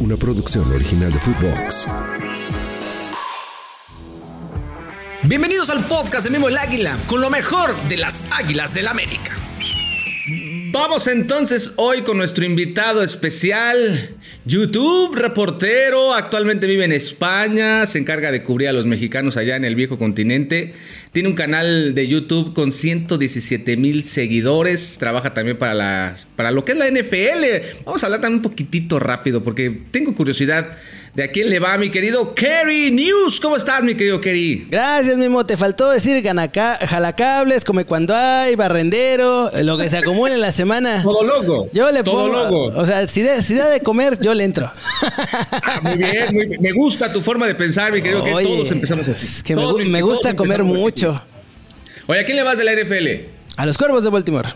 [0.00, 1.88] una producción original de Footbox.
[5.22, 9.45] Bienvenidos al podcast de Memo el Águila, con lo mejor de las Águilas del América.
[10.78, 14.10] Vamos entonces hoy con nuestro invitado especial,
[14.44, 19.64] YouTube, reportero, actualmente vive en España, se encarga de cubrir a los mexicanos allá en
[19.64, 20.74] el viejo continente,
[21.12, 26.62] tiene un canal de YouTube con 117 mil seguidores, trabaja también para, las, para lo
[26.66, 27.82] que es la NFL.
[27.86, 30.76] Vamos a hablar también un poquitito rápido porque tengo curiosidad
[31.16, 33.40] ¿De a quién le va, mi querido Kerry News?
[33.40, 34.66] ¿Cómo estás, mi querido Kerry?
[34.68, 35.46] Gracias, Mimo.
[35.46, 40.52] Te faltó decir ganaca jalacables, come cuando hay, barrendero, lo que se acumule en la
[40.52, 41.02] semana.
[41.02, 41.70] Todo loco.
[41.72, 42.66] Yo le Todo pongo.
[42.68, 42.78] Loco.
[42.78, 44.70] O sea, si, da de comer, yo le entro.
[45.52, 46.60] Ah, muy bien, muy bien.
[46.60, 48.44] Me gusta tu forma de pensar, mi querido Kerry.
[48.44, 49.24] Todos empezamos así.
[49.24, 51.16] Es que me, gusta comer mucho.
[52.08, 53.30] Oye, ¿a quién le vas de la NFL?
[53.56, 54.50] A los Cuervos de Baltimore.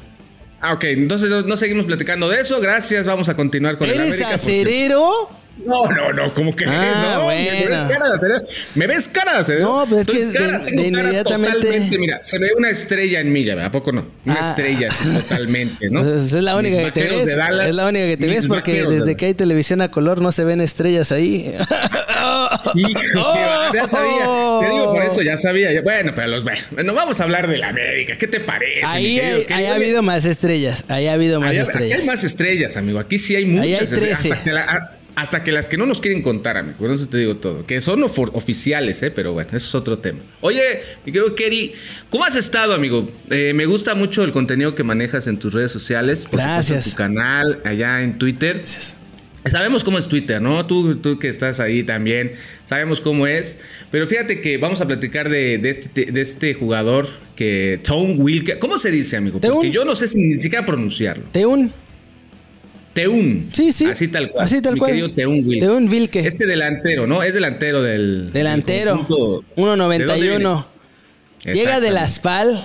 [0.61, 0.85] Ah, ok.
[0.85, 2.61] Entonces no, seguimos platicando de eso.
[2.61, 3.07] Gracias.
[3.07, 4.29] Vamos a continuar con el América.
[4.29, 5.40] ¿Eres acerero?
[5.65, 7.51] No, no, no, como que ah, no, bueno.
[7.53, 8.45] me ves cara de hacer.
[8.75, 9.61] Me ves cara de hacer.
[9.61, 11.99] No, pues es que de, inmediatamente.
[11.99, 14.07] mira, se ve una estrella en mí, ya, ¿a poco no?
[14.25, 14.51] Una ah.
[14.51, 14.89] estrella
[15.21, 16.03] totalmente, ¿no?
[16.03, 17.29] Pues es la única que te ves.
[17.29, 20.45] es la única que te ves porque desde que hay televisión a color no se
[20.45, 21.55] ven estrellas ahí.
[22.75, 23.35] Hijo,
[23.75, 24.61] ya sabía.
[24.61, 25.83] Te digo por eso, ya sabía.
[25.83, 28.17] Bueno, pero los bueno, vamos a hablar de la América.
[28.17, 28.81] ¿Qué te parece?
[28.85, 30.85] Ahí, hay, ahí ha habido más estrellas.
[30.89, 31.93] Ahí ha habido más estrellas.
[31.93, 32.99] Aquí hay más estrellas, amigo.
[32.99, 33.65] Aquí sí hay muchas.
[33.65, 34.33] Ahí hay 13.
[34.33, 35.00] Hasta que
[35.53, 36.77] las que no nos quieren contar, amigo.
[36.79, 37.67] Por eso te digo todo.
[37.67, 39.11] Que son oficiales, ¿eh?
[39.11, 40.21] Pero bueno, eso es otro tema.
[40.41, 41.73] Oye, mi querido Kerry,
[42.11, 43.09] ¿cómo has estado, amigo?
[43.31, 46.27] Eh, me gusta mucho el contenido que manejas en tus redes sociales.
[46.31, 46.87] Gracias.
[46.87, 48.63] En tu canal, allá en Twitter.
[49.47, 50.67] Sabemos cómo es Twitter, ¿no?
[50.67, 52.33] Tú, tú que estás ahí también,
[52.67, 53.59] sabemos cómo es.
[53.91, 58.59] Pero fíjate que vamos a platicar de, este, de este jugador que Tom Wilke.
[58.59, 59.41] ¿Cómo se dice, amigo?
[59.41, 61.25] Porque yo no sé ni siquiera pronunciarlo.
[61.33, 61.73] Teun.
[62.93, 63.49] Teun.
[63.53, 63.87] Sí, sí.
[63.87, 64.45] Así tal cual.
[64.45, 64.91] Así tal Mi cual.
[64.91, 65.67] querido Teun Wilke.
[65.67, 66.21] Teun Wilke.
[66.21, 67.23] Este delantero, ¿no?
[67.23, 68.33] Es delantero del.
[68.33, 69.07] Delantero.
[69.57, 70.65] 1.91.
[71.45, 72.65] Llega de la SPAL.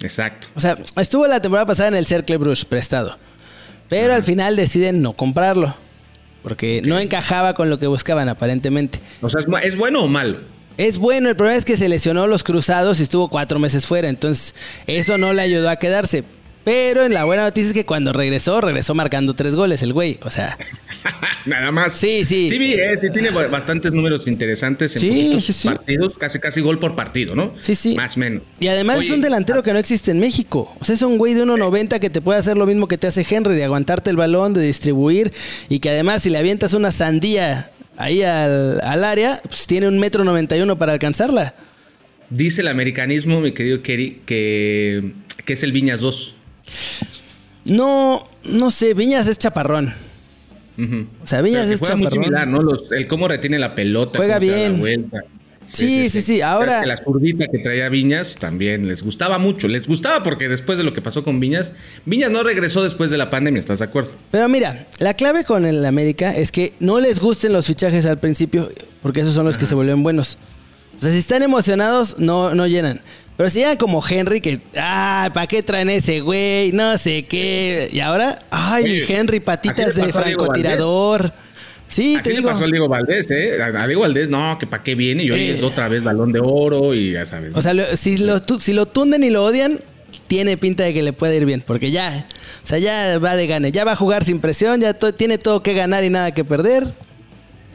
[0.00, 0.48] Exacto.
[0.54, 3.16] O sea, estuvo la temporada pasada en el Cercle Bruges prestado.
[3.88, 5.74] Pero al final deciden no comprarlo.
[6.42, 9.00] Porque no encajaba con lo que buscaban aparentemente.
[9.20, 10.38] O sea, ¿es bueno o malo?
[10.76, 14.08] Es bueno, el problema es que se lesionó los cruzados y estuvo cuatro meses fuera.
[14.08, 14.54] Entonces,
[14.86, 16.22] eso no le ayudó a quedarse.
[16.66, 20.18] Pero en la buena noticia es que cuando regresó, regresó marcando tres goles el güey.
[20.22, 20.58] O sea.
[21.46, 21.92] Nada más.
[21.92, 22.48] Sí, sí.
[22.48, 26.96] Sí, eh, sí, tiene bastantes números interesantes en sí, sí, partidos, casi casi gol por
[26.96, 27.54] partido, ¿no?
[27.60, 27.94] Sí, sí.
[27.94, 28.42] Más o menos.
[28.58, 30.74] Y además es un delantero que no existe en México.
[30.80, 33.06] O sea, es un güey de 1.90 que te puede hacer lo mismo que te
[33.06, 35.32] hace Henry, de aguantarte el balón, de distribuir.
[35.68, 40.24] Y que además, si le avientas una sandía ahí al, área, pues tiene un metro
[40.24, 41.54] 91 para alcanzarla.
[42.28, 45.12] Dice el americanismo, mi querido Kerry, que,
[45.44, 46.32] que es el Viñas 2.
[47.64, 49.92] No, no sé, Viñas es chaparrón.
[50.78, 52.00] O sea, Viñas es chaparrón.
[52.00, 52.60] Muy similar, ¿no?
[52.90, 54.18] el cómo retiene la pelota.
[54.18, 55.10] Juega bien.
[55.66, 56.86] Sí, sí, sí, Ahora.
[56.86, 59.66] la zurdita que traía Viñas también les gustaba mucho.
[59.68, 61.72] Les gustaba porque después de lo que pasó con Viñas,
[62.04, 64.12] Viñas no regresó después de la pandemia, ¿estás de acuerdo?
[64.30, 68.18] Pero mira, la clave con el América es que no les gusten los fichajes al
[68.20, 68.70] principio,
[69.02, 70.38] porque esos son los que se vuelven buenos.
[70.98, 73.00] O sea, si están emocionados, no, no llenan.
[73.36, 76.72] Pero si llegan como Henry, que, ah, ¿para qué traen ese güey?
[76.72, 77.88] No sé qué.
[77.92, 81.32] Y ahora, ay, mi Henry, patitas de francotirador.
[81.88, 82.48] Sí, te digo.
[82.48, 83.62] le pasó al Diego Valdés, ¿eh?
[83.62, 85.22] A Diego Valdés, no, que para qué viene.
[85.24, 87.54] Y hoy es otra vez balón de oro y ya sabes.
[87.54, 89.78] O sea, si, lo, si lo tunden y lo odian,
[90.26, 91.62] tiene pinta de que le puede ir bien.
[91.64, 92.26] Porque ya,
[92.64, 93.70] o sea, ya va de gane.
[93.70, 96.86] Ya va a jugar sin presión, ya tiene todo que ganar y nada que perder.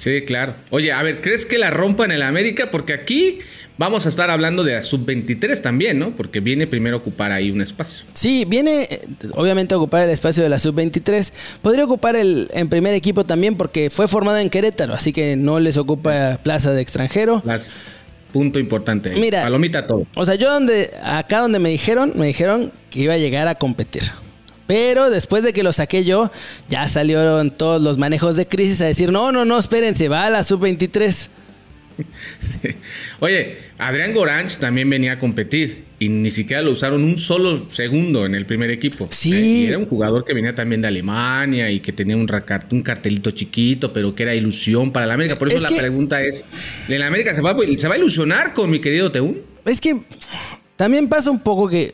[0.01, 0.56] Sí, claro.
[0.72, 2.72] Oye, a ver, ¿crees que la rompa en el América?
[2.72, 3.38] Porque aquí
[3.78, 6.16] vamos a estar hablando de la sub-23 también, ¿no?
[6.16, 8.03] Porque viene primero a ocupar ahí un espacio.
[8.16, 8.88] Sí, viene
[9.34, 11.31] obviamente a ocupar el espacio de la sub-23.
[11.61, 15.59] Podría ocupar el en primer equipo también porque fue formado en Querétaro, así que no
[15.59, 17.44] les ocupa plaza de extranjero.
[18.34, 19.13] Punto importante.
[19.19, 20.07] Mira, palomita todo.
[20.16, 23.53] O sea, yo donde acá donde me dijeron, me dijeron que iba a llegar a
[23.53, 24.01] competir.
[24.71, 26.31] Pero después de que lo saqué yo,
[26.69, 30.29] ya salieron todos los manejos de crisis a decir, no, no, no, espérense, va a
[30.29, 31.28] la sub-23.
[33.19, 38.25] Oye, Adrián Goranch también venía a competir y ni siquiera lo usaron un solo segundo
[38.25, 39.09] en el primer equipo.
[39.11, 39.66] Sí.
[39.66, 42.25] Eh, era un jugador que venía también de Alemania y que tenía un,
[42.72, 45.37] un cartelito chiquito, pero que era ilusión para la América.
[45.37, 46.46] Por eso la pregunta es,
[46.87, 49.41] ¿en la América se va, se va a ilusionar con mi querido Teún?
[49.66, 50.01] Es que
[50.78, 51.91] también pasa un poco que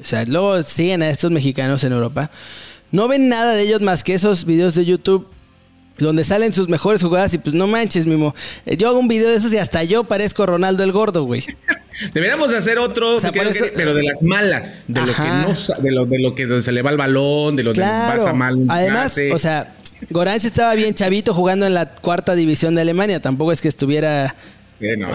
[0.00, 2.30] o sea, luego siguen a estos mexicanos en Europa.
[2.90, 5.28] No ven nada de ellos más que esos videos de YouTube
[5.98, 8.34] donde salen sus mejores jugadas y pues no manches, Mimo.
[8.66, 11.42] Eh, yo hago un video de esos y hasta yo parezco Ronaldo el gordo, güey.
[12.14, 13.16] Deberíamos hacer otro,
[13.74, 16.82] pero de las malas, de lo que no, de lo, de lo que se le
[16.82, 18.66] va el balón, de lo que pasa mal.
[18.68, 19.74] Además, o sea,
[20.10, 23.20] Goranch estaba bien chavito jugando en la cuarta división de Alemania.
[23.20, 24.34] Tampoco es que estuviera.
[24.78, 25.08] Sí, no.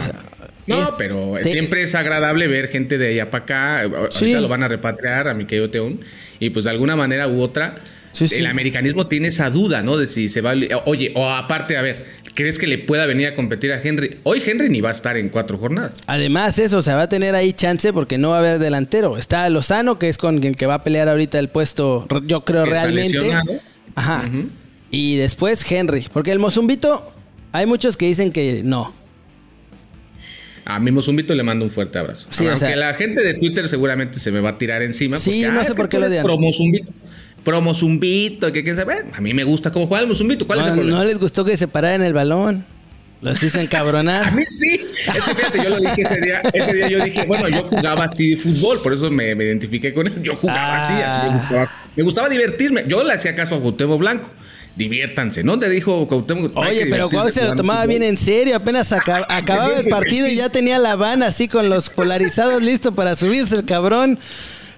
[0.71, 3.81] No, es- pero te- siempre es agradable ver gente de allá para acá.
[3.81, 4.33] Ahorita Sí.
[4.33, 5.99] lo van a repatriar a mi querido Teun.
[6.39, 7.75] Y pues de alguna manera u otra,
[8.13, 8.35] Sí, sí.
[8.35, 9.97] el americanismo tiene esa duda, ¿no?
[9.97, 10.53] De si se va.
[10.85, 14.17] Oye, o aparte, a ver, ¿crees que le pueda venir a competir a Henry?
[14.23, 15.95] Hoy Henry ni va a estar en cuatro jornadas.
[16.07, 19.17] Además, eso, o sea, va a tener ahí chance porque no va a haber delantero.
[19.17, 22.63] Está Lozano, que es con el que va a pelear ahorita el puesto, yo creo
[22.65, 23.17] Está realmente.
[23.17, 23.53] lesionado.
[23.95, 24.23] Ajá.
[24.89, 26.05] Y después Henry.
[26.11, 27.13] Porque el Mozumbito,
[27.53, 28.93] hay muchos que dicen que no.
[30.65, 32.27] A mi Mozumbito le mando un fuerte abrazo.
[32.29, 35.17] Sí, o Aunque sea- la gente de Twitter seguramente se me va a tirar encima.
[35.17, 36.23] Sí, no "Ah, sé por qué lo odian".
[36.23, 36.91] Pro Mozumbito.
[37.43, 38.93] Pro Mozumbito, que quién sabe.
[39.01, 40.45] Bueno, A mí me gusta cómo juega el Mozumbito.
[40.45, 40.97] ¿Cuál es el No, problema?
[40.99, 42.63] no les gustó que se pararan el balón.
[43.21, 44.33] Los hizo A encabronar.
[44.35, 44.81] mí sí.
[45.07, 46.41] Es que fíjate, yo lo dije ese día.
[46.53, 49.91] Ese día yo dije, bueno, yo jugaba así de fútbol, por eso me, me identifiqué
[49.93, 50.21] con él.
[50.21, 51.37] Yo jugaba así, así me Ah.
[51.39, 51.71] gustaba.
[51.95, 52.83] Me gustaba divertirme.
[52.87, 54.29] Yo le hacía caso a Cuauhtémoc Blanco.
[54.75, 55.59] Diviértanse, ¿no?
[55.59, 56.55] Te dijo Cuauhtémoc.
[56.55, 58.55] Oye, pero divertirse Cuau se lo tomaba bien en serio.
[58.55, 62.93] Apenas aca- acababa el partido y ya tenía la van así con los polarizados listo
[62.95, 64.17] para subirse el cabrón.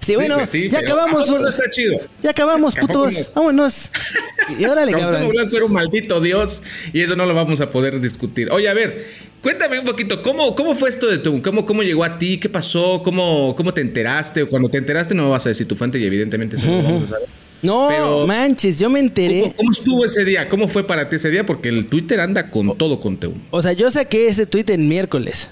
[0.00, 1.22] Sí, bueno, pues sí, ya acabamos.
[1.22, 1.98] ¿a poco no está chido.
[2.22, 3.12] Ya acabamos, putos.
[3.12, 3.90] nos- Vámonos.
[4.58, 5.28] Y órale, Cuauhtémoc cabrón.
[5.30, 6.62] Blanco era un maldito dios
[6.92, 8.50] y eso no lo vamos a poder discutir.
[8.50, 9.06] Oye, a ver,
[9.40, 12.36] cuéntame un poquito, ¿cómo, cómo fue esto de tu, cómo, cómo llegó a ti?
[12.36, 13.00] ¿Qué pasó?
[13.02, 14.44] ¿Cómo, ¿Cómo te enteraste?
[14.44, 16.82] Cuando te enteraste no me vas a decir tu fuente y evidentemente eso no lo
[16.82, 17.28] vamos a saber.
[17.64, 19.40] No, Pero- manches, yo me enteré.
[19.42, 20.48] ¿Cómo, cómo estuvo ese día?
[20.48, 21.44] ¿Cómo fue para ti ese día?
[21.46, 23.18] Porque el Twitter anda con todo con.
[23.50, 25.48] O sea, yo saqué ese tweet en miércoles.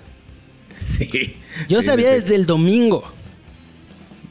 [0.86, 1.36] Sí.
[1.68, 2.20] Yo Sí, sabía sí.
[2.20, 3.02] desde el domingo.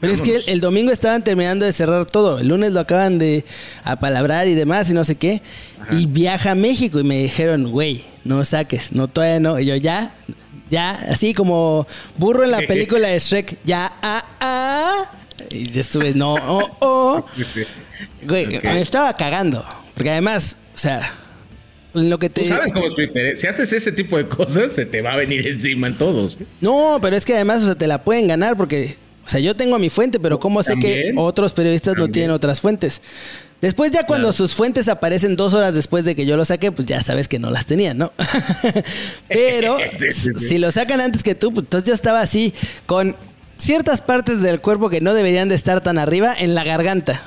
[0.00, 2.40] Pero es que el domingo estaban terminando de cerrar todo.
[2.40, 3.44] El lunes lo acaban de
[3.84, 5.40] apalabrar y demás y no sé qué.
[5.92, 9.60] Y viaja a México y me dijeron, güey, no saques, no todavía no.
[9.60, 10.12] Y yo ya,
[10.70, 11.86] ya, así como
[12.18, 14.92] burro en la película de Shrek, ya, ah, ah.
[15.50, 17.26] Y yo estuve, no, oh, oh.
[18.22, 19.64] Güey, me estaba cagando.
[19.94, 21.12] Porque además, o sea,
[21.94, 22.42] lo que te...
[22.42, 23.26] Tú sabes cómo es Twitter.
[23.26, 23.36] ¿eh?
[23.36, 26.38] Si haces ese tipo de cosas, se te va a venir encima en todos.
[26.60, 28.96] No, pero es que además, o sea, te la pueden ganar porque,
[29.26, 32.60] o sea, yo tengo mi fuente, pero ¿cómo sé que otros periodistas no tienen otras
[32.60, 33.02] fuentes?
[33.62, 36.84] Después ya cuando sus fuentes aparecen dos horas después de que yo lo saqué, pues
[36.84, 38.12] ya sabes que no las tenían, ¿no?
[39.28, 40.48] pero Sí, sí, sí.
[40.48, 42.52] si lo sacan antes que tú, pues entonces yo estaba así
[42.86, 43.14] con
[43.62, 47.22] ciertas partes del cuerpo que no deberían de estar tan arriba en la garganta.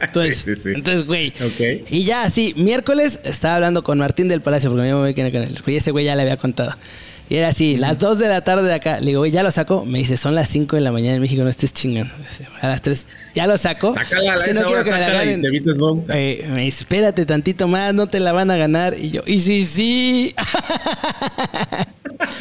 [0.00, 0.68] Entonces, Sí, sí, sí.
[0.74, 1.28] entonces, güey.
[1.28, 1.88] Ok.
[1.90, 5.10] Y ya, sí, miércoles estaba hablando con Martín del Palacio, porque a mí me voy
[5.10, 5.58] a quedar con él.
[5.66, 6.72] Y ese güey ya le había contado.
[7.30, 9.00] Y era así, las 2 de la tarde de acá.
[9.00, 9.86] Le digo, güey, ya lo saco.
[9.86, 12.12] Me dice, son las 5 de la mañana en México, no estés chingando.
[12.60, 13.94] A las 3, ya lo saco.
[13.94, 15.40] Sácala, es que no quiero que me la ganen.
[15.40, 15.78] te evites.
[16.10, 18.94] Eh, me dice, espérate tantito más, no te la van a ganar.
[18.98, 20.34] Y yo, y sí, sí.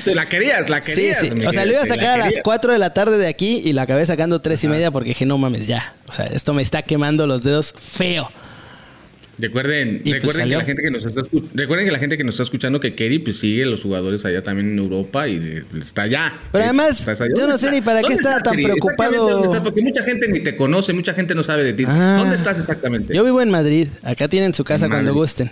[0.05, 1.19] Te la querías, la querías.
[1.19, 1.29] sí.
[1.45, 2.43] O sea, lo iba a la sacar a las querías.
[2.43, 5.25] 4 de la tarde de aquí y la acabé sacando 3 y media porque dije,
[5.25, 5.93] no mames, ya.
[6.07, 8.29] O sea, esto me está quemando los dedos feo.
[9.39, 11.21] Recuerden, pues recuerden que la gente que nos está
[11.55, 14.43] recuerden que la gente que nos está escuchando que Kerry pues sigue los jugadores allá
[14.43, 16.33] también en Europa y está allá.
[16.51, 17.25] Pero Eh, además, allá.
[17.35, 17.71] yo no ¿Dónde sé está?
[17.75, 18.59] ni para qué ¿Dónde estaba estás, tan?
[18.59, 19.29] Exactamente, preocupado.
[19.29, 19.61] ¿dónde estás?
[19.61, 21.83] Porque mucha gente ni te conoce, mucha gente no sabe de ti.
[21.87, 22.17] Ah.
[22.19, 23.11] ¿Dónde estás exactamente?
[23.15, 23.87] Yo vivo en Madrid.
[24.03, 25.49] Acá tienen su casa cuando gusten.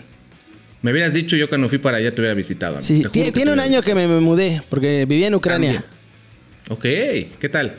[0.82, 2.78] Me hubieras dicho yo cuando fui para allá te hubiera visitado.
[2.78, 2.86] amigo.
[2.88, 5.84] Sí, tiene, un hubiera año que me, me mudé porque vivía en Ucrania.
[6.70, 7.74] Ok, ¿qué tal?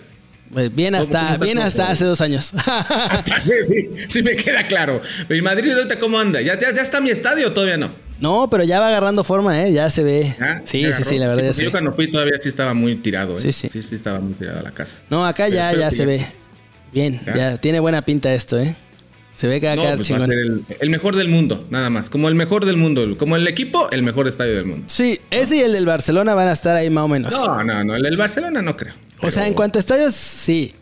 [0.53, 2.53] Pues bien ¿Cómo- hasta, bien hasta hace dos años.
[3.69, 5.01] sí, sí me queda claro.
[5.31, 6.41] ¿y Madrid ahorita cómo anda?
[6.43, 7.93] ¿Ya, ya, ya está mi estadio todavía no?
[8.21, 9.73] no, pero ya va agarrando forma, ¿eh?
[9.73, 10.33] Ya se ve.
[10.39, 10.63] ¿Ya?
[10.65, 11.71] Sí, ¿Ya sí, sí, la verdad ya porque se yo ve.
[11.73, 13.41] cuando fui todavía sí estaba muy tirado, ¿eh?
[13.41, 13.69] Sí, sí.
[13.73, 14.99] Sí, sí estaba muy tirado a la casa.
[15.11, 16.25] No, acá Pero ya, ya se ya- ve.
[16.93, 17.35] Bien, ¿Ya?
[17.35, 17.59] ya.
[17.59, 18.77] Tiene buena pinta esto, ¿eh?
[19.35, 20.29] Se ve que va a No, quedar pues va a chingón.
[20.31, 22.09] ser el, el mejor del mundo, nada más.
[22.11, 23.17] Como el mejor del mundo.
[23.17, 24.85] Como el equipo, el mejor estadio del mundo.
[24.89, 27.33] Sí, ese y el del Barcelona van a estar ahí más o menos.
[27.33, 27.97] No, no, no.
[27.97, 28.95] El del Barcelona no creo.
[29.21, 30.73] o sea, en cuanto a estadios, sí.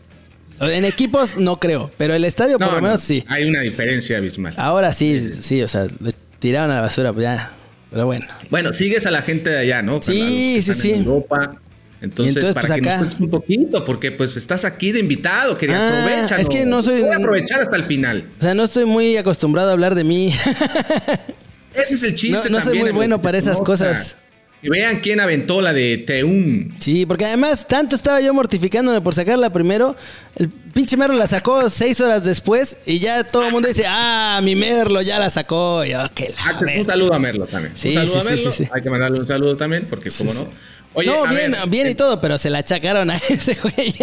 [0.59, 3.23] En equipos no creo, pero el estadio No, por lo no, menos sí.
[3.27, 4.53] Hay una diferencia abismal.
[4.57, 7.51] Ahora sí, sí, o sea, lo tiraron a la basura, pues ya.
[7.89, 8.25] Pero bueno.
[8.51, 10.01] Bueno, sigues a la gente de allá, ¿no?
[10.03, 10.91] Sí, sí, sí.
[10.91, 11.55] En Europa.
[12.01, 14.99] Entonces, entonces, para pues, que acá- nos cuentes un poquito, porque pues estás aquí de
[14.99, 16.39] invitado, quería Ah, aprovechar.
[16.39, 18.27] es que no soy- Voy a aprovechar hasta el final.
[18.39, 20.33] O sea, no estoy muy acostumbrado a hablar de mí.
[21.73, 22.49] Ese es el chiste.
[22.49, 24.17] No- no soy muy bueno que para esas cosas.
[24.63, 26.69] Y vean quién aventó la de Teum.
[26.77, 29.95] Sí, porque además tanto estaba yo mortificándome por sacarla primero.
[30.35, 34.39] El pinche Merlo la sacó seis horas después y ya todo el mundo dice, ah,
[34.43, 35.83] mi Merlo ya la sacó.
[35.83, 36.85] Y yo, "Que la Ah, Un verga".
[36.85, 37.75] saludo a Merlo también.
[37.75, 38.51] Sí, un saludo sí, a sí, Merlo.
[38.51, 38.67] sí.
[38.71, 40.47] Hay que mandarle un saludo también, porque cómo no.
[40.93, 43.95] Oye, no, bien, ver, bien y todo, pero se la achacaron a ese güey.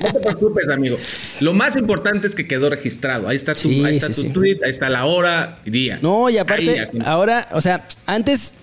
[0.00, 0.98] No te preocupes, amigo.
[1.40, 3.26] Lo más importante es que quedó registrado.
[3.28, 4.32] Ahí está tu, Sí, ahí está sí, tu sí.
[4.34, 5.98] tweet, ahí está la hora y día.
[6.02, 8.54] No, y aparte, ahora, o sea, antes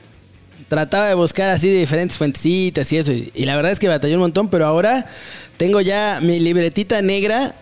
[0.67, 3.87] trataba de buscar así de diferentes fuentecitas y eso, y, y la verdad es que
[3.87, 5.07] batalló un montón, pero ahora
[5.57, 7.55] tengo ya mi libretita negra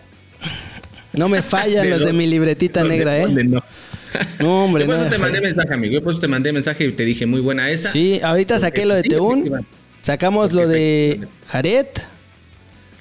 [1.12, 3.26] No me fallan De los lo- de mi libretita ¿Dónde- negra, ¿eh?
[3.28, 3.62] no?
[4.40, 5.94] No, hombre, Yo por no eso te mandé mensaje, amigo.
[5.94, 7.90] Yo por eso te mandé mensaje y te dije muy buena esa.
[7.90, 9.66] Sí, ahorita saqué lo de Sí, Teún.
[10.02, 11.86] Sacamos lo de Jared.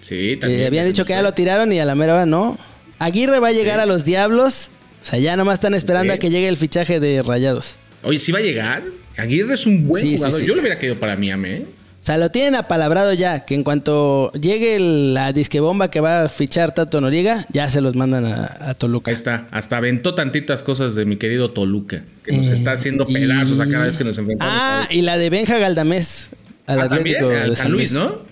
[0.08, 0.68] Sí, también.
[0.68, 2.58] habían dicho que ya lo tiraron y a la mera hora no.
[3.00, 4.72] Aguirre va a llegar a los Diablos.
[5.02, 7.76] O sea, ya nomás están esperando a que llegue el fichaje de Rayados.
[8.04, 8.84] Oye, ¿sí va a llegar?
[9.18, 10.40] Aguirre es un buen Sí, sí, jugador.
[10.40, 10.46] sí.
[10.46, 11.66] Yo lo hubiera querido para Miami, ¿eh?
[12.02, 16.30] O sea, lo tienen apalabrado ya, que en cuanto llegue la disquebomba que va a
[16.30, 19.12] fichar Tato Noriega, ya se los mandan a, a Toluca.
[19.12, 19.48] Ahí está.
[19.52, 22.04] Hasta aventó tantitas cosas de mi querido Toluca.
[22.26, 24.52] Que nos Eh, está haciendo pedazos a cada vez que nos enfrentamos.
[24.58, 26.32] Ah, y la de Benja Galdamés
[26.66, 27.92] al Ah, Atlético también, de San San Luis.
[27.94, 28.32] Luis, ¿no?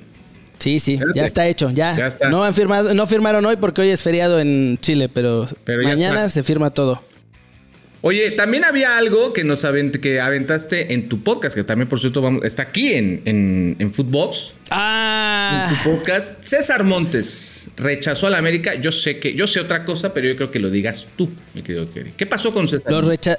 [0.58, 1.96] Sí, sí, ya está hecho, ya.
[1.96, 2.30] Ya está.
[2.30, 5.48] No han firmado, no firmaron hoy porque hoy es feriado en Chile, pero,
[5.84, 7.02] mañana se firma todo.
[8.02, 12.00] Oye, también había algo que nos avent- que aventaste en tu podcast, que también, por
[12.00, 14.52] cierto, vamos, está aquí en, en, en Footbox.
[14.52, 16.42] En Ah, tu podcast.
[16.42, 18.76] César Montes rechazó a la América.
[18.76, 21.62] Yo sé que, yo sé otra cosa, pero yo creo que lo digas tú, mi
[21.62, 22.14] querido Kerry.
[22.16, 22.90] ¿Qué pasó con César?
[22.92, 23.10] Montes?
[23.10, 23.38] recha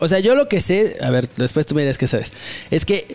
[0.00, 2.32] O sea, yo lo que sé, a ver, después tú me dirás qué sabes.
[2.72, 3.06] Es que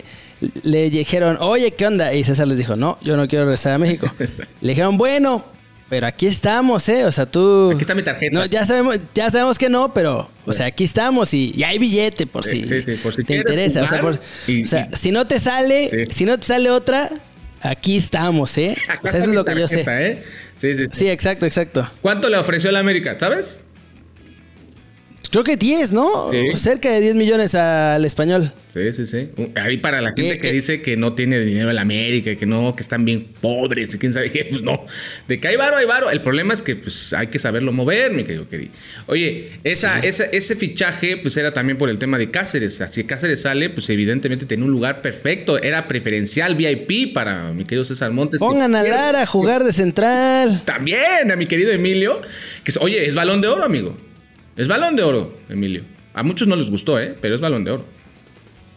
[0.62, 2.14] le dijeron, oye, ¿qué onda?
[2.14, 4.10] Y César les dijo, no, yo no quiero regresar a México.
[4.62, 5.44] le dijeron, bueno,
[5.88, 7.04] pero aquí estamos, ¿eh?
[7.04, 7.70] O sea, tú.
[7.72, 8.38] Aquí está mi tarjeta.
[8.38, 11.78] No, ya sabemos, ya sabemos que no, pero, o sea, aquí estamos y, y hay
[11.78, 13.82] billete por Sí, si, sí, sí, por si te interesa.
[13.82, 16.70] O sea, por- y- o sea, y- si no te sale, si no te sale
[16.70, 17.08] otra,
[17.60, 18.76] aquí estamos, ¿eh?
[18.88, 19.84] Acá O sea, eso es lo que yo sé.
[19.88, 20.22] ¿eh?
[20.54, 20.90] Sí, sí, sí.
[20.92, 21.88] Sí, exacto, exacto.
[22.02, 23.16] ¿Cuánto le ofreció la América?
[23.18, 23.64] ¿Sabes?
[25.30, 26.30] Creo que 10, ¿no?
[26.30, 26.50] Sí.
[26.56, 28.50] Cerca de 10 millones al español.
[28.72, 29.28] Sí, sí, sí.
[29.56, 30.52] Ahí para la gente ¿Qué- que qué?
[30.52, 34.12] dice que no tiene dinero en América, que no, que están bien pobres, y quién
[34.12, 34.84] sabe qué, pues no.
[35.26, 36.10] De que hay varo, hay varo.
[36.10, 38.70] El problema es que pues hay que saberlo mover, mi querido Keri.
[39.06, 42.80] Oye, esa, esa- ese fichaje pues era también por el tema de Cáceres.
[42.80, 45.60] Así que Cáceres sale, pues evidentemente tenía un lugar perfecto.
[45.62, 48.38] Era preferencial VIP para mi querido César Montes.
[48.38, 50.62] Pongan a Lara a jugar de central.
[50.64, 52.20] También a mi querido Emilio.
[52.64, 53.96] Que, oye, es balón de oro, amigo.
[54.58, 55.84] Es balón de oro, Emilio.
[56.12, 57.16] A muchos no les gustó, ¿eh?
[57.20, 57.84] Pero es balón de oro.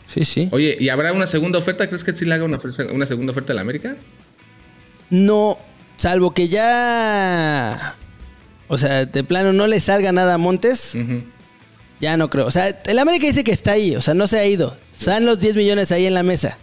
[0.05, 0.47] Sí, sí.
[0.51, 1.87] Oye, ¿y habrá una segunda oferta?
[1.87, 2.59] ¿Crees que sí le haga una,
[3.07, 3.95] segunda oferta a la América?
[5.09, 5.57] No,
[5.97, 7.95] salvo que ya.
[8.67, 10.95] O sea, de plano no le salga nada a Montes.
[11.99, 12.45] Ya no creo.
[12.45, 13.95] O sea, el América dice que está ahí.
[13.95, 14.77] O sea, no se ha ido.
[14.91, 16.59] Están los 10 millones ahí en la mesa.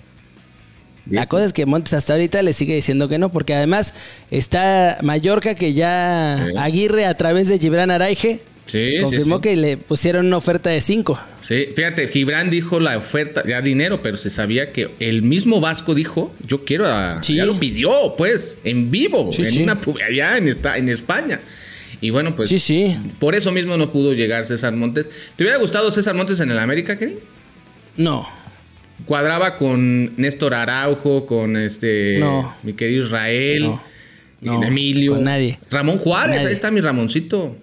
[1.11, 3.95] La cosa es que Montes hasta ahorita le sigue diciendo que no, porque además
[4.31, 6.35] está Mallorca que ya.
[6.57, 9.43] Aguirre a través de Gibran Araige Sí, confirmó sí.
[9.43, 11.19] que le pusieron una oferta de 5.
[11.43, 15.95] Sí, fíjate, Gibran dijo la oferta, ya dinero, pero se sabía que el mismo Vasco
[15.95, 17.23] dijo, yo quiero a...
[17.23, 17.37] Sí.
[17.37, 21.41] Ya lo pidió, pues, en vivo, en una allá en, esta, en España.
[22.03, 22.51] Y bueno, pues...
[22.51, 22.97] Sí, sí.
[23.19, 25.09] Por eso mismo no pudo llegar César Montes.
[25.37, 27.15] ¿Te hubiera gustado César Montes en el América, Kenny?
[27.97, 28.29] No.
[29.07, 32.19] Cuadraba con Néstor Araujo, con este...
[32.19, 32.55] No.
[32.63, 33.71] Mi querido Israel.
[34.43, 34.63] No.
[34.63, 35.15] Emilio.
[35.15, 35.59] con nadie.
[35.71, 36.49] Ramón Juárez, Nadie.
[36.49, 37.57] ahí está mi Ramoncito.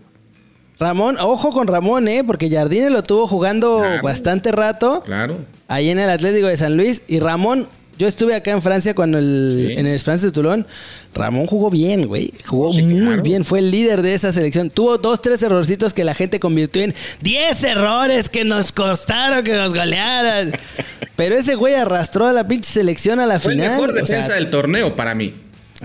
[0.80, 2.24] Ramón, ojo con Ramón, ¿eh?
[2.26, 4.04] Porque Jardine lo tuvo jugando Claro.
[4.04, 5.02] bastante rato.
[5.06, 5.40] Claro.
[5.68, 7.02] ahí en el Atlético de San Luis.
[7.08, 7.68] Y Ramón,
[7.98, 9.80] yo estuve acá en Francia cuando el, Sí.
[9.80, 10.68] en el Esperanza de Toulon.
[11.14, 12.34] Ramón jugó bien, güey.
[12.46, 13.22] Jugó Sí, muy claro.
[13.24, 13.46] bien.
[13.46, 14.70] Fue el líder de esa selección.
[14.70, 19.54] Tuvo dos, tres errorcitos que la gente convirtió en 10 errores que nos costaron que
[19.54, 20.52] nos golearan.
[21.16, 23.70] Pero ese güey arrastró a la pinche selección a la Fue final.
[23.72, 25.34] mejor o sea, defensa del torneo para mí.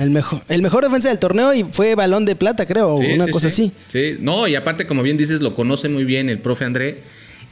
[0.01, 3.13] El mejor, el mejor defensa del torneo y fue balón de plata, creo, o Sí,
[3.15, 3.73] una sí, cosa sí.
[3.89, 4.15] así.
[4.15, 7.03] Sí, no, y aparte, como bien dices, lo conoce muy bien el profe André.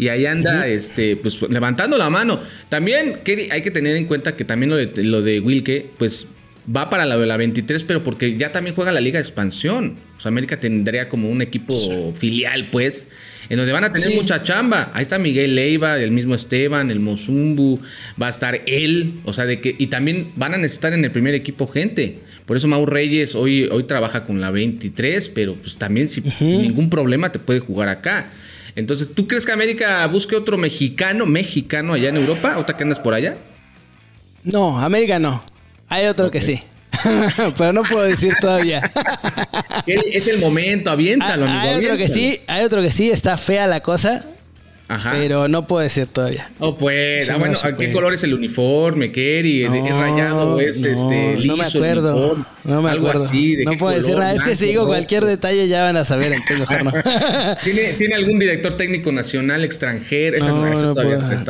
[0.01, 2.39] Y ahí anda, este, pues levantando la mano.
[2.69, 3.19] También
[3.51, 6.29] hay que tener en cuenta que también lo de, lo de Wilke, pues
[6.75, 9.97] va para la de la 23, pero porque ya también juega la Liga de Expansión.
[10.17, 11.75] O sea, América tendría como un equipo
[12.15, 13.09] filial, pues,
[13.49, 14.17] en donde van a tener Sí.
[14.17, 14.91] mucha chamba.
[14.95, 17.79] Ahí está Miguel Leiva, el mismo Esteban, el Mozumbu,
[18.21, 21.11] va a estar él, o sea, de que, y también van a necesitar en el
[21.13, 22.19] primer equipo gente.
[22.47, 26.63] Por eso Mau Reyes hoy, hoy trabaja con la 23, pero pues también si, sin
[26.63, 28.31] ningún problema te puede jugar acá.
[28.75, 32.59] Entonces, ¿tú crees que América busque otro mexicano, mexicano allá en Europa?
[32.59, 33.37] ¿Otra que andas por allá?
[34.45, 35.43] No, América no.
[35.89, 36.63] Hay otro que sí.
[37.59, 38.91] Pero no puedo decir todavía.
[39.87, 41.77] Es el momento, aviéntalo, hay, amigo.
[41.77, 44.27] hay otro que sí, hay otro que sí, está fea la cosa,
[44.91, 45.11] Ajá.
[45.13, 46.49] pero no puedo decir todavía.
[46.61, 47.93] Oh, pues, Sí, ah, no bueno, ¿a qué puede.
[47.93, 49.65] color es el uniforme, Kerry?
[49.65, 51.47] ¿Es, rayado o es no, este, liso?
[51.47, 52.17] no me acuerdo.
[52.17, 52.45] uniforme?
[52.65, 53.27] No me Algo acuerdo.
[53.29, 54.33] así, ¿de no puedo decir nada.
[54.35, 56.93] Es que si digo cualquier detalle ya van a saber, entonces mejor no.
[57.65, 60.39] ¿Tiene, ¿Tiene algún director técnico nacional, extranjero?
[60.39, 60.95] No, no puedo,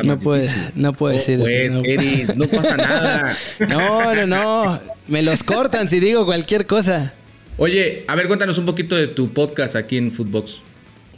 [0.03, 0.73] no difícil.
[0.75, 1.83] no puedo Oh, decir, Pues, no.
[1.83, 3.37] Kerry, no pasa nada.
[3.69, 4.81] No, no, no.
[5.07, 7.15] Me los cortan si digo cualquier cosa.
[7.57, 10.63] Oye, a ver, cuéntanos un poquito de tu podcast aquí en Footbox.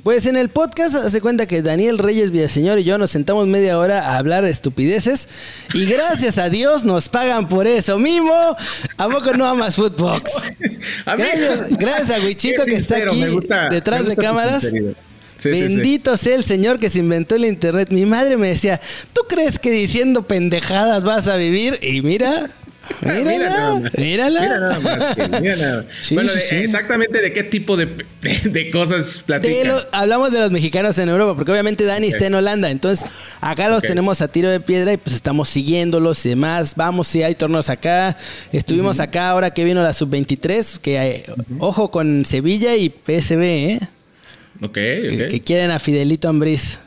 [0.02, 3.78] Pues en el podcast hace cuenta que Daniel Reyes Villaseñor y yo nos sentamos media
[3.78, 5.28] hora a hablar estupideces
[5.74, 7.98] y gracias a Dios nos pagan por eso.
[7.98, 8.56] Mimo,
[8.96, 10.32] ¿a poco no amas Footbox?
[11.06, 13.22] Gracias, gracias a Wichito que está aquí
[13.70, 14.66] detrás de cámaras.
[15.44, 17.90] Bendito sea el señor que se inventó el internet.
[17.90, 18.80] Mi madre me decía,
[19.12, 21.78] ¿tú crees que diciendo pendejadas vas a vivir?
[21.82, 22.50] Y mira,
[23.02, 24.40] Mírala, mírala.
[24.40, 25.40] Mira nada más.
[25.40, 25.86] Mira nada.
[26.10, 29.72] bueno, exactamente de qué tipo de, cosas platican.
[29.92, 32.70] hablamos de los mexicanos en Europa, porque obviamente Dani está en Holanda.
[32.70, 33.08] Entonces,
[33.40, 36.74] acá los tenemos a tiro de piedra y pues estamos siguiéndolos y demás.
[36.76, 38.16] Vamos, si hay torneos acá.
[38.52, 41.22] Estuvimos acá ahora que vino la sub-23, que hay,
[41.58, 43.80] ojo con Sevilla y PSB, ¿eh?
[44.62, 46.78] Ok, que, que quieren a Fidelito Ambriz.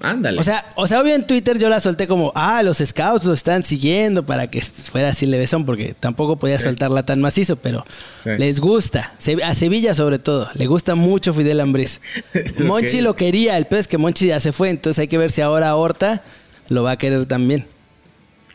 [0.00, 0.38] Ándale.
[0.38, 3.32] O sea, o sea, obvio en Twitter yo la solté como, ah, los scouts lo
[3.32, 7.84] están siguiendo para que fuera así levesón, porque tampoco podía soltarla tan macizo, pero
[8.24, 9.14] les gusta.
[9.44, 12.00] A Sevilla sobre todo, le gusta mucho Fidel Ambriz.
[12.58, 15.40] Monchi lo quería, el pez que Monchi ya se fue, entonces hay que ver si
[15.40, 16.22] ahora Horta
[16.68, 17.66] lo va a querer también.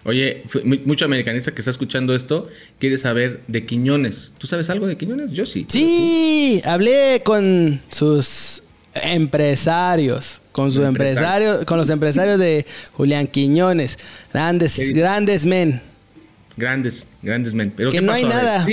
[0.06, 0.44] Oye,
[0.86, 2.48] mucho americanista que está escuchando esto
[2.80, 4.32] quiere saber de Quiñones.
[4.38, 5.32] ¿Tú sabes algo de Quiñones?
[5.32, 5.66] Yo sí.
[5.68, 13.98] Sí, hablé con sus empresarios, con sus empresarios, con los empresarios de Julián Quiñones,
[14.34, 15.82] grandes, grandes men.
[16.58, 17.72] Grandes, grandes men.
[17.74, 18.66] Pero que no hay nada.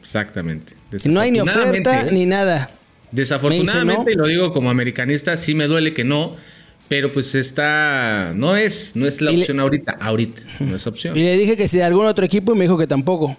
[0.00, 0.72] Exactamente.
[1.02, 2.70] Que no hay ni oferta ni nada.
[3.12, 6.36] Desafortunadamente, lo digo como americanista, sí me duele que no,
[6.88, 11.14] pero pues está, no es, no es la opción ahorita, ahorita, no es opción.
[11.18, 13.36] Y le dije que si de algún otro equipo y me dijo que tampoco.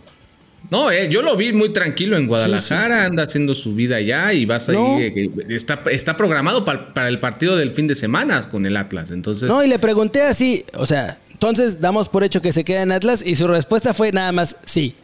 [0.70, 4.46] No, eh, yo lo vi muy tranquilo en Guadalajara, anda haciendo su vida allá y
[4.46, 4.78] vas ahí.
[4.78, 9.10] Eh, está, está programado para, el partido del fin de semana con el Atlas.
[9.12, 9.50] Entonces.
[9.50, 12.92] No, y le pregunté así, o sea, entonces damos por hecho que se queda en
[12.92, 14.96] Atlas y su respuesta fue nada más sí.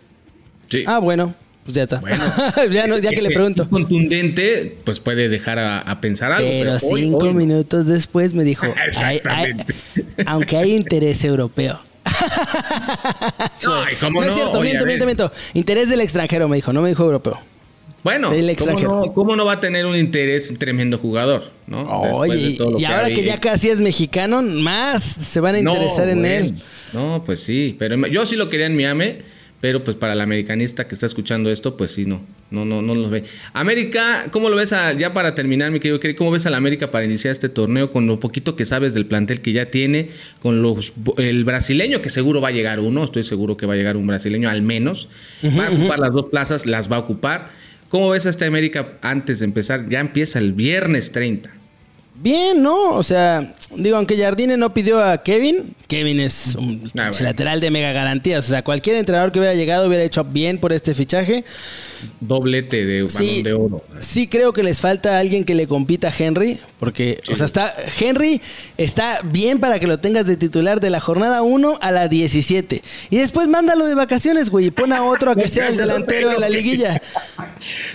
[0.70, 0.84] Sí.
[0.86, 1.34] Ah, bueno.
[1.64, 2.00] Pues ya está.
[2.00, 2.16] Bueno,
[3.02, 3.68] ya, que le pregunto.
[3.68, 6.48] Contundente, pues puede dejar a, pensar algo.
[6.48, 8.68] Pero, cinco minutos después me dijo,
[10.28, 11.80] aunque hay interés europeo.
[13.64, 15.32] no, es cierto, miento, miento, miento.
[15.54, 17.40] Interés del extranjero, me dijo, no me dijo europeo.
[18.04, 18.30] Bueno,
[19.16, 21.50] ¿cómo no, va a tener un interés un tremendo jugador?
[21.66, 21.84] ¿no?
[22.14, 26.54] Oye, y ahora que ya casi es mexicano, más se van a interesar en él.
[26.94, 29.16] No, pues sí, pero yo sí lo quería en Miami
[29.66, 32.94] pero pues para el americanista que está escuchando esto, pues sí, no, no, no, no
[32.94, 33.24] lo ve.
[33.52, 37.04] América, ¿cómo lo ves ya para terminar, mi querido ¿Cómo ves a la América para
[37.04, 40.94] iniciar este torneo con lo poquito que sabes del plantel que ya tiene, con los,
[41.18, 44.06] el brasileño que seguro va a llegar uno, estoy seguro que va a llegar un
[44.06, 45.10] brasileño al menos,
[45.44, 47.50] va a ocupar las dos plazas, las va a ocupar.
[47.90, 49.90] ¿Cómo ves a esta América antes de empezar?
[49.90, 51.52] Ya empieza el viernes 30.
[52.16, 52.92] Bien, ¿no?
[52.94, 57.70] O sea, digo, aunque Jardine no pidió a Kevin, Kevin es un ah, lateral de
[57.70, 58.46] mega garantías.
[58.46, 61.44] O sea, cualquier entrenador que hubiera llegado hubiera hecho bien por este fichaje.
[62.20, 63.84] Doblete de balón de oro.
[64.00, 66.60] Sí, creo que les falta alguien que le compita a Henry.
[66.80, 67.74] Porque, o sea, está.
[68.00, 68.42] Henry
[68.78, 72.82] está bien para que lo tengas de titular de la jornada 1 a la 17.
[73.10, 76.30] Y después mándalo de vacaciones, güey, y pon a otro a que sea el delantero
[76.30, 77.02] de la liguilla.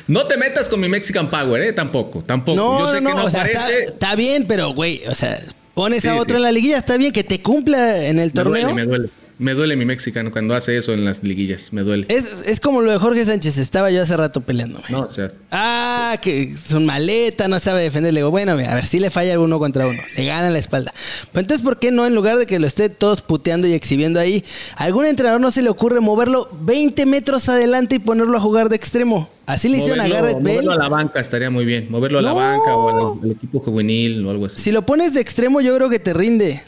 [0.09, 1.72] No te metas con mi Mexican Power, ¿eh?
[1.72, 2.56] Tampoco, tampoco.
[2.56, 5.42] No, Yo sé no, que no, o sea, está, bien, pero, güey, o sea,
[5.74, 8.74] pones a otro en la liguilla, está bien que te cumpla en el torneo.
[8.74, 9.10] me duele.
[9.40, 11.72] Me duele mi mexicano cuando hace eso en las liguillas.
[11.72, 12.07] Me duele.
[12.11, 13.57] Es, como lo de Jorge Sánchez.
[13.57, 14.85] Estaba yo hace rato peleándome.
[14.90, 15.29] No, o sea.
[15.50, 18.12] Ah, que son maleta, no sabe defender.
[18.12, 20.03] Le digo, bueno, a ver si le falla uno contra uno.
[20.14, 20.92] Le gana la espalda.
[21.33, 24.20] Pero entonces, ¿por qué no, en lugar de que lo esté todos puteando y exhibiendo
[24.20, 24.44] ahí,
[24.76, 28.68] a algún entrenador no se le ocurre moverlo 20 metros adelante y ponerlo a jugar
[28.68, 29.31] de extremo?
[29.46, 30.57] Así le hicieron a Garrett Bale.
[30.57, 31.87] Moverlo a la banca estaría muy bien.
[31.90, 34.59] Moverlo a la banca o al equipo juvenil o algo así.
[34.59, 36.62] Si lo pones de extremo, yo creo que te rinde.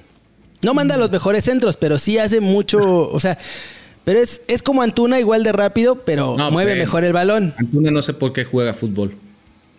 [0.62, 2.78] No manda los mejores centros, pero sí hace mucho.
[3.10, 3.38] O sea,
[4.04, 7.54] pero es, es como Antuna, igual de rápido, pero mueve mejor el balón.
[7.58, 9.14] Antuna no sé por qué juega fútbol.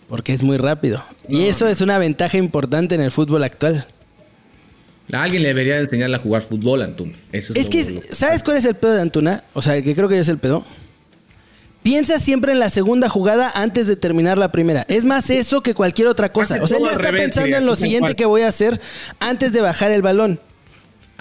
[0.07, 1.03] Porque es muy rápido.
[1.27, 3.85] Y eso es una ventaja importante en el fútbol actual.
[5.11, 7.13] A alguien le debería enseñarle a jugar fútbol a Antuna.
[7.31, 9.43] Eso es, que, ¿sabes cuál es el pedo de Antuna?
[9.53, 10.65] O sea, que creo que es el pedo.
[11.81, 14.85] Piensa siempre en la segunda jugada antes de terminar la primera.
[14.87, 16.57] Es más eso que cualquier otra cosa.
[16.61, 18.79] O sea, ya está pensando en lo siguiente que voy a hacer
[19.19, 20.39] antes de bajar el balón.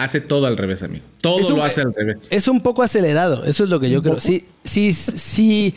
[0.02, 1.04] Hace todo al revés, amigo.
[1.20, 2.28] Todo lo hace al revés.
[2.30, 4.20] Es un poco acelerado, eso es lo que yo creo.
[4.20, 5.74] Sí, sí, sí,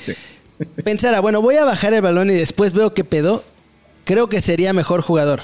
[0.84, 3.44] Pensara, bueno, voy a bajar el balón y después veo qué pedo,
[4.06, 5.42] creo que sería mejor jugador.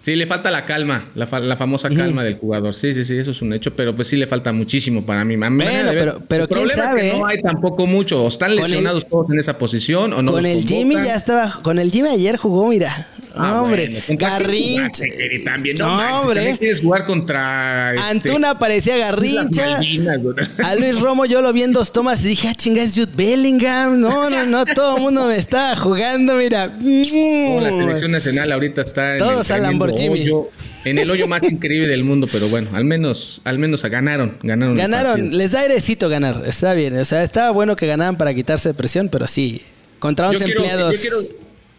[0.00, 2.72] Sí, le falta la calma, la, famosa calma del jugador.
[2.72, 5.36] Sí, sí, sí, eso es un hecho, pero pues sí le falta muchísimo para mí.
[5.36, 7.12] bueno, pero, pero quién sabe.
[7.12, 10.32] no hay tampoco mucho, o están lesionados todos en esa posición o no.
[10.32, 13.08] Con el Jimmy ya estaba, con el Jimmy ayer jugó, mira.
[13.38, 15.04] Ah, hombre, bueno, ¿contra quién Garrincha.
[15.44, 16.34] También, no, No, hombre.
[16.36, 17.94] también quieres jugar contra.
[17.94, 19.66] este, Antuna parecía Garrincha.
[19.78, 20.18] Malvinas.
[20.62, 23.12] A Luis Romo yo lo vi en dos tomas y dije, ah, chinga, es Jude
[23.14, 24.00] Bellingham.
[24.00, 26.68] No, no, no, todo el mundo me estaba jugando, mira.
[26.76, 30.08] Como la selección nacional ahorita está en Todos el Lamborghini.
[30.22, 30.48] hoyo,
[30.84, 34.76] en el hoyo más increíble del mundo, pero bueno, al menos, al menos ganaron, ganaron.
[34.76, 36.96] Ganaron, les da airecito ganar, está bien.
[36.98, 39.62] O sea, estaba bueno que ganaran para quitarse de presión, pero sí,
[39.98, 40.94] contra Yo 11 quiero, empleados.
[40.94, 41.16] yo, quiero,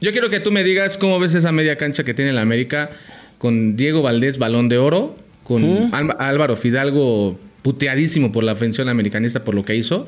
[0.01, 2.89] yo quiero que tú me digas cómo ves esa media cancha que tiene la América
[3.37, 9.55] con Diego Valdés, balón de oro, con Álvaro Fidalgo, puteadísimo por la ofensión americanista por
[9.55, 10.07] lo que hizo,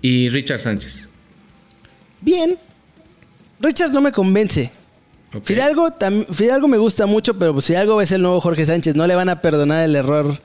[0.00, 1.08] y Richard Sánchez.
[2.20, 2.56] Bien.
[3.60, 4.70] Richard no me convence.
[5.42, 5.88] Fidalgo,
[6.32, 8.94] Fidalgo me gusta mucho, pero Fidalgo es el nuevo Jorge Sánchez.
[8.94, 10.38] No le van a perdonar el error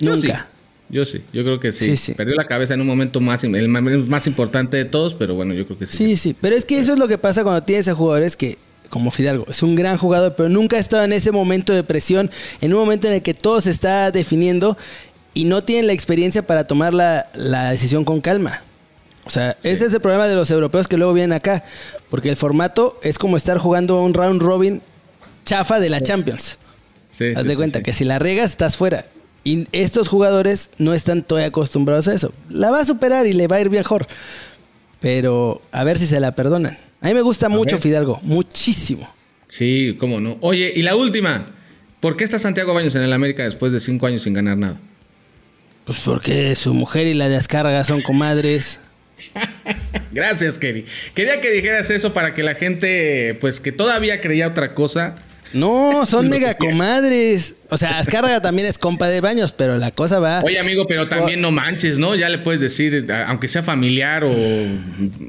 [0.00, 0.46] nunca.
[0.90, 1.86] Yo sí, yo creo que sí.
[1.86, 2.12] Sí, sí.
[2.14, 5.64] Perdió la cabeza en un momento más, el más- importante de todos, pero bueno, yo
[5.66, 5.96] creo que sí.
[5.96, 6.36] Sí, sí.
[6.40, 8.58] Pero es que eso es lo que pasa cuando tienes a jugadores que,
[8.90, 12.30] como Fidalgo, es un gran jugador, pero nunca ha estado en ese momento de presión,
[12.60, 14.76] en un momento en el que todo se está definiendo
[15.32, 18.62] y no tienen la experiencia para tomar la, la decisión con calma.
[19.26, 21.64] O sea, ese es el problema de los europeos que luego vienen acá,
[22.10, 24.82] porque el formato es como estar jugando un round robin
[25.46, 26.58] chafa de la Champions.
[27.10, 29.06] Sí, Haz de cuenta que si la regas estás fuera.
[29.44, 32.32] Y estos jugadores no están todavía acostumbrados a eso.
[32.48, 34.06] La va a superar y le va a ir mejor.
[35.00, 36.78] Pero a ver si se la perdonan.
[37.02, 37.76] A mí me gusta mucho.
[37.76, 39.06] Fidalgo, muchísimo.
[39.46, 40.38] Sí, cómo no.
[40.40, 41.44] Oye, y la última.
[42.00, 44.80] ¿Por qué está Santiago Baños en el América después de cinco años sin ganar nada?
[45.84, 48.80] Pues porque su mujer y la descarga son comadres.
[50.12, 50.86] Gracias, Kerry.
[51.14, 55.16] Quería que dijeras eso para que la gente, pues que todavía creía otra cosa.
[55.54, 57.54] No, son mega comadres.
[57.70, 60.40] O sea, Azcárraga también es compa de baños, pero la cosa va.
[60.44, 62.14] Oye, amigo, pero también no manches, ¿no?
[62.14, 64.32] Ya le puedes decir, aunque sea familiar o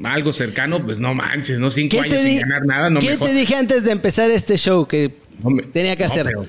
[0.04, 1.70] algo cercano, pues no manches, ¿no?
[1.70, 4.86] Cinco ¿Qué años sin ganar nada, no ¿Qué te dije antes de empezar este show
[4.86, 5.10] que
[5.42, 6.26] No me- tenía que no, hacer?
[6.26, 6.46] pero-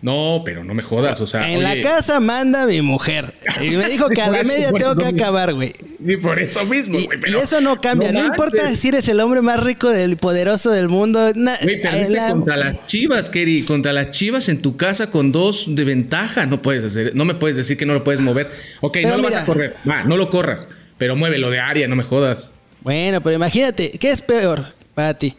[0.00, 1.50] no, pero no me jodas, o sea.
[1.50, 3.34] en la casa manda mi mujer.
[3.60, 5.18] Y me dijo que a la media tengo que mismo.
[5.20, 5.72] acabar, güey.
[6.06, 7.18] Y por eso mismo, Y, güey.
[7.26, 10.88] y eso no cambia, no, importa si eres el hombre más rico del poderoso del
[10.88, 11.20] mundo.
[11.62, 13.62] Güey, perdiste la- contra las Chivas, Kerry.
[13.62, 16.46] Contra las Chivas en tu casa con dos de ventaja.
[16.46, 18.48] No puedes hacer, no me puedes decir que no lo puedes mover.
[18.80, 19.34] Ok, Pero no lo mira.
[19.40, 19.74] vas a correr.
[19.88, 20.68] Va, no lo corras.
[20.96, 22.50] Pero muévelo de área, no me jodas.
[22.82, 25.34] Bueno, pero imagínate, ¿qué es peor para ti?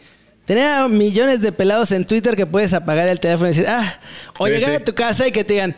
[0.50, 4.00] Tener millones de pelados en Twitter que puedes apagar el teléfono y decir, ah,
[4.36, 4.76] o Sí, llegar sí.
[4.78, 5.76] a tu casa y que te digan,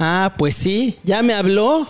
[0.00, 1.88] ah, pues sí, ya me habló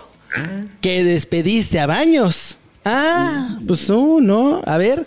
[0.82, 2.58] que despediste a Baños.
[2.84, 5.02] Ah, pues no, no, a ver.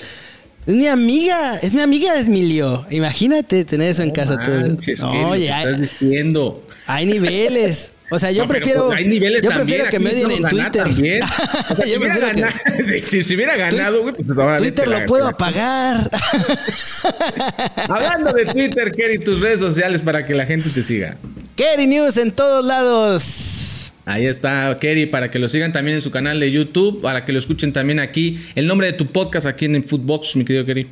[0.66, 2.84] Es mi amiga, es mi amiga Emilio.
[2.90, 4.42] Imagínate tener eso en casa.
[4.42, 4.50] tú.
[4.50, 6.64] Manches, No, oye, ¿qué hay, estás diciendo?
[6.88, 7.92] hay niveles.
[8.12, 8.88] O sea, yo No, prefiero.
[8.88, 10.72] pues, hay niveles yo también, prefiero que me odien en Twitter.
[10.84, 11.24] también.
[11.70, 14.28] O sea, si Yo hubiera prefiero que- ganado- si, si hubiera ganado, güey, pues
[14.60, 16.10] Twitter te la- lo puedo apagar.
[17.90, 21.18] Hablando de Twitter, Kerry, tus redes sociales para que la gente te siga.
[21.56, 23.92] Kerry News en todos lados.
[24.06, 27.32] Ahí está Kerry para que lo sigan también en su canal de YouTube, para que
[27.32, 28.38] lo escuchen también aquí.
[28.56, 30.88] El nombre de tu podcast aquí en Footbox, mi querido Kerry.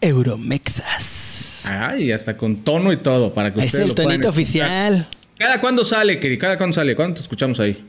[0.00, 1.62] Euromexas.
[1.66, 5.06] Ay, hasta con tono y todo, para que Es ustedes el lo tonito oficial.
[5.38, 6.38] ¿Cada cuándo sale, Kerry?
[6.38, 6.94] ¿Cada cuándo sale?
[6.96, 7.84] ¿Cuándo te escuchamos ahí?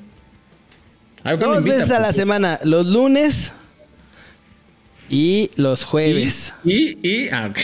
[1.24, 1.80] A ver, ¿cuándo Dos invitan?
[1.80, 2.60] veces a la semana.
[2.64, 3.54] Los lunes
[5.10, 6.54] y los jueves.
[6.66, 7.60] Y, y, ah, ok.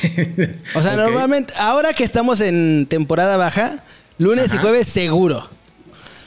[0.75, 3.83] O sea, normalmente, ahora que estamos en temporada baja,
[4.17, 5.49] lunes y jueves seguro.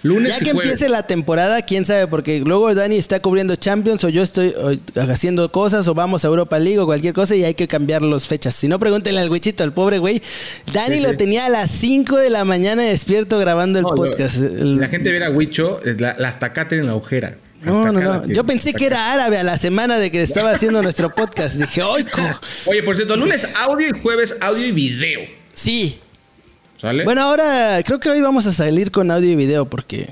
[0.07, 0.73] Lunes ya y que jueves.
[0.73, 4.73] empiece la temporada, quién sabe, porque luego Dani está cubriendo Champions o yo estoy o,
[5.11, 8.27] haciendo cosas o vamos a Europa League o cualquier cosa y hay que cambiar las
[8.27, 8.55] fechas.
[8.55, 10.23] Si no, pregúntenle al güichito, al pobre güey.
[10.73, 11.17] Dani Sí, lo sí.
[11.17, 14.37] tenía a las 5 de la mañana despierto grabando el No, podcast.
[14.39, 17.37] yo- El- la gente viera a Huicho, la, la hasta acá tiene la agujera.
[17.63, 18.27] No, no, no.
[18.29, 21.57] Yo pensé que era árabe a la semana de que estaba haciendo nuestro podcast.
[21.57, 22.71] Dije, ¡ay, co-".
[22.71, 25.21] Oye, por cierto, lunes audio y jueves audio y video.
[25.55, 25.97] Sí.
[26.79, 27.05] ¿Sale?
[27.05, 30.09] Bueno, ahora creo que hoy vamos a salir con audio y video porque.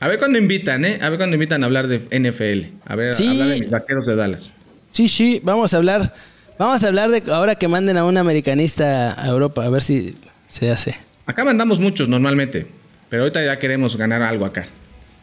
[0.00, 0.98] A ver cuándo invitan, ¿eh?
[1.02, 2.72] A ver cuándo invitan a hablar de NFL.
[2.86, 3.26] A ver, Sí.
[3.26, 4.50] a hablar de mis vaqueros de Dallas.
[4.92, 6.14] Sí, sí, vamos a hablar.
[6.58, 10.16] Vamos a hablar de ahora que manden a un americanista a Europa, a ver si
[10.48, 10.96] se hace.
[11.26, 12.66] Acá mandamos muchos normalmente,
[13.08, 14.66] pero ahorita ya queremos ganar algo acá.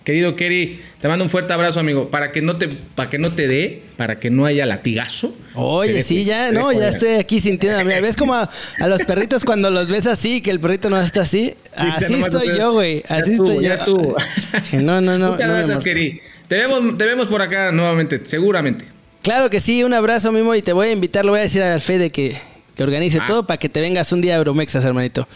[0.07, 2.09] Querido Kerry, te mando un fuerte abrazo, amigo.
[2.09, 5.35] Para que no te, para que no te dé, para que no haya latigazo.
[5.53, 7.83] Oye, sí, ya, no, ya estoy aquí sintiendo.
[7.83, 10.97] Mira, ¿ves como a, a los perritos cuando los ves así, que el perrito no
[10.97, 11.55] está así?
[11.75, 13.03] Así nomás estoy yo, güey.
[13.09, 13.61] Así estoy yo.
[13.63, 14.15] ya estuvo.
[14.71, 15.31] No, no, no.
[15.33, 15.83] Muchas no, gracias.
[15.83, 16.21] Kerry.
[16.47, 18.85] Te vemos, te vemos por acá nuevamente, seguramente.
[19.23, 21.61] Claro que sí, un abrazo, Mimo, y te voy a invitar, le voy a decir
[21.61, 22.33] al Fede que,
[22.77, 23.25] que organice Ah.
[23.27, 25.27] todo para que te vengas un día a Euromexas, hermanito.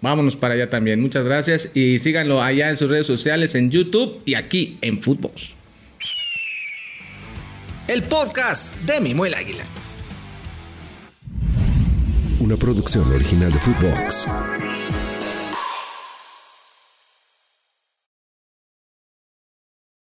[0.00, 1.00] Vámonos para allá también.
[1.00, 5.54] Muchas gracias y síganlo allá en sus redes sociales, en YouTube y aquí en Footbox.
[7.88, 9.64] El podcast de Mimo el Águila.
[12.40, 14.26] una producción original de Footbox.